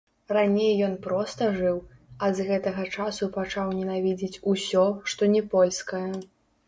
[0.35, 1.77] Раней ён проста жыў,
[2.25, 6.05] а з гэтага часу пачаў ненавідзець усё, што не польскае.